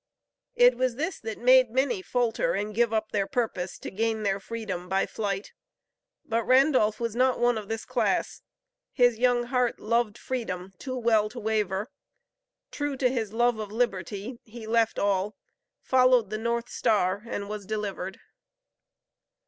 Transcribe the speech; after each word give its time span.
It 0.55 0.77
was 0.77 0.95
this 0.95 1.19
that 1.19 1.37
made 1.37 1.69
many 1.69 2.01
falter 2.01 2.55
and 2.55 2.73
give 2.73 2.91
up 2.91 3.11
their 3.11 3.27
purpose 3.27 3.77
to 3.77 3.91
gain 3.91 4.23
their 4.23 4.39
freedom 4.39 4.89
by 4.89 5.05
flight, 5.05 5.53
but 6.25 6.43
Randolph 6.43 6.99
was 6.99 7.15
not 7.15 7.37
one 7.39 7.55
of 7.55 7.67
this 7.67 7.85
class. 7.85 8.41
His 8.91 9.19
young 9.19 9.43
heart 9.43 9.79
loved 9.79 10.17
freedom 10.17 10.73
too 10.79 10.97
well 10.97 11.29
to 11.29 11.39
waver. 11.39 11.91
True 12.71 12.97
to 12.97 13.09
his 13.11 13.31
love 13.31 13.59
of 13.59 13.71
liberty, 13.71 14.39
he 14.43 14.65
left 14.65 14.97
all, 14.97 15.35
followed 15.83 16.31
the 16.31 16.39
north 16.39 16.67
star, 16.67 17.21
and 17.27 17.47
was 17.47 17.67
delivered. 17.67 18.19